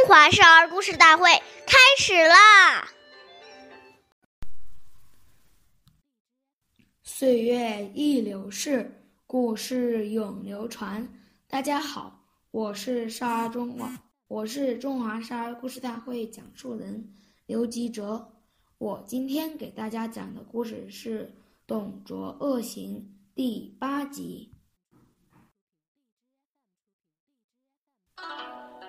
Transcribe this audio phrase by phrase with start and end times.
[0.00, 1.28] 中华少儿故事大会
[1.66, 2.88] 开始啦！
[7.02, 11.06] 岁月易流逝，故事永流传。
[11.46, 17.12] 大家好，我是少儿中华，我是中华少儿故事大会讲述人
[17.44, 18.32] 刘吉哲。
[18.78, 21.26] 我今天给大家讲的故事是
[21.66, 24.50] 《董卓恶行》第八集。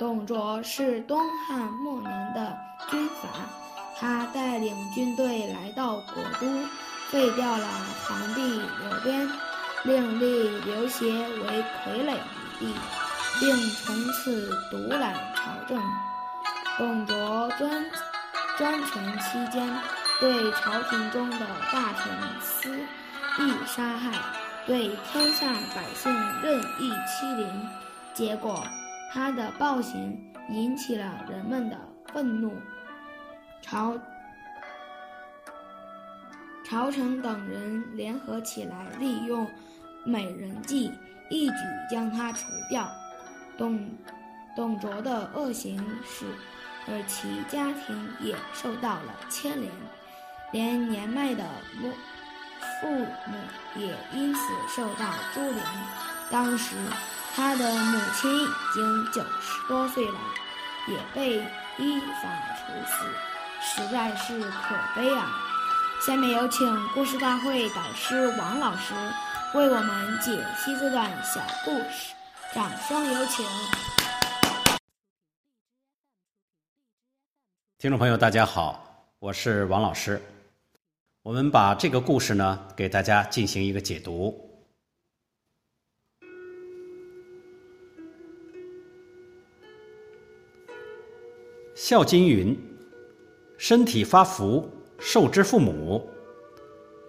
[0.00, 2.56] 董卓是东汉末年的
[2.90, 3.28] 军阀，
[3.98, 6.46] 他带领军队来到国都，
[7.10, 7.68] 废掉了
[8.02, 9.28] 皇帝刘辩，
[9.82, 12.18] 另立刘协为傀儡皇
[12.58, 12.74] 帝，
[13.40, 15.78] 并从此独揽朝政。
[16.78, 17.84] 董卓专
[18.56, 19.70] 专权期间，
[20.18, 24.12] 对朝廷中的大臣肆意杀害，
[24.66, 25.46] 对天下
[25.76, 26.10] 百姓
[26.40, 27.68] 任意欺凌，
[28.14, 28.64] 结果。
[29.12, 30.16] 他的暴行
[30.50, 31.76] 引起了人们的
[32.12, 32.52] 愤怒，
[33.60, 33.98] 朝
[36.64, 39.44] 朝臣等人联合起来，利用
[40.04, 40.92] 美人计，
[41.28, 41.56] 一举
[41.90, 42.88] 将他除掉。
[43.58, 43.84] 董
[44.54, 46.26] 董卓的恶行使
[46.86, 49.72] 而其家庭也受到了牵连，
[50.52, 51.44] 连年迈的
[51.82, 51.90] 母
[52.80, 53.34] 父母
[53.74, 55.64] 也因此受到株连。
[56.30, 56.76] 当时。
[57.32, 60.18] 他的母亲已经九十多岁了，
[60.88, 61.36] 也被
[61.78, 63.04] 依法处死，
[63.62, 65.30] 实在是可悲啊！
[66.04, 68.94] 下面有请故事大会导师王老师
[69.54, 72.14] 为我们解析这段小故事，
[72.52, 73.46] 掌声有请！
[77.78, 80.20] 听众朋友，大家好，我是王老师，
[81.22, 84.46] 我们把这个故事呢给大家进行一个解读。
[91.82, 92.54] 《孝经》云
[93.56, 96.06] ：“身体发福，受之父母，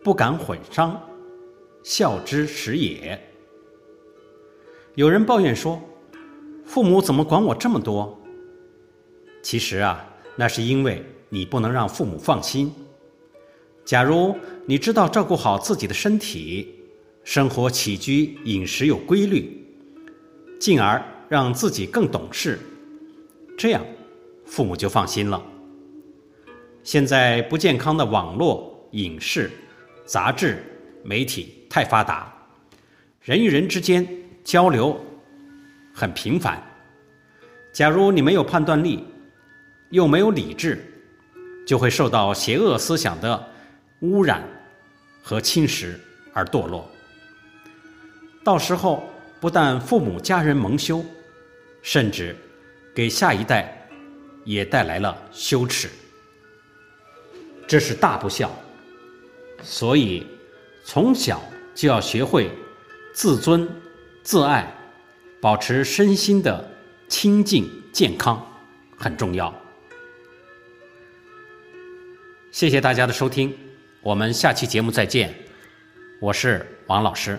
[0.00, 0.96] 不敢毁伤，
[1.82, 3.20] 孝之始也。”
[4.94, 5.82] 有人抱怨说
[6.64, 8.16] ：“父母怎么管我这么多？”
[9.42, 12.72] 其实啊，那是因为你不能让父母放心。
[13.84, 14.36] 假如
[14.66, 16.76] 你知道照顾好自己的身体，
[17.24, 19.66] 生活起居饮食有规律，
[20.60, 22.56] 进而让自己更懂事，
[23.58, 23.84] 这样。
[24.50, 25.40] 父母就放心了。
[26.82, 29.48] 现在不健康的网络、影视、
[30.04, 30.60] 杂志、
[31.04, 32.32] 媒体太发达，
[33.22, 34.04] 人与人之间
[34.42, 34.98] 交流
[35.94, 36.60] 很频繁。
[37.72, 39.04] 假如你没有判断力，
[39.90, 40.84] 又没有理智，
[41.64, 43.48] 就会受到邪恶思想的
[44.00, 44.42] 污染
[45.22, 45.94] 和侵蚀
[46.32, 46.90] 而堕落。
[48.42, 49.04] 到时候
[49.38, 51.04] 不但父母家人蒙羞，
[51.82, 52.34] 甚至
[52.92, 53.76] 给下一代。
[54.50, 55.88] 也带来了羞耻，
[57.68, 58.50] 这是大不孝。
[59.62, 60.26] 所以，
[60.82, 61.40] 从小
[61.72, 62.50] 就要学会
[63.14, 63.68] 自尊、
[64.24, 64.68] 自爱，
[65.40, 66.68] 保持身心的
[67.06, 68.44] 清净健康，
[68.96, 69.54] 很重要。
[72.50, 73.56] 谢谢大家的收听，
[74.02, 75.32] 我们下期节目再见。
[76.20, 77.38] 我是王老师。